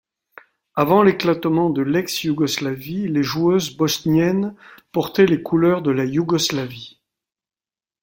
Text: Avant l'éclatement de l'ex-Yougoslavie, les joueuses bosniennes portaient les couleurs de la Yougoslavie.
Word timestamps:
Avant 0.73 1.03
l'éclatement 1.03 1.69
de 1.69 1.83
l'ex-Yougoslavie, 1.83 3.07
les 3.07 3.21
joueuses 3.21 3.77
bosniennes 3.77 4.55
portaient 4.91 5.27
les 5.27 5.43
couleurs 5.43 5.83
de 5.83 5.91
la 5.91 6.05
Yougoslavie. 6.05 6.97